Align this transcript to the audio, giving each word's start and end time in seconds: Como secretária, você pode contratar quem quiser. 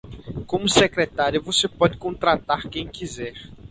Como 0.47 0.67
secretária, 0.67 1.39
você 1.39 1.67
pode 1.67 1.95
contratar 1.95 2.67
quem 2.67 2.87
quiser. 2.87 3.35